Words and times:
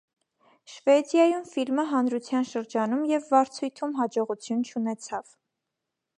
Շվեդիայում 0.75 1.43
ֆիլմը 1.49 1.85
հանրության 1.91 2.49
շրջանում 2.53 3.05
և 3.13 3.31
վարձույթում 3.35 3.95
հաջողություն 4.01 4.67
չունեցավ։ 4.73 5.31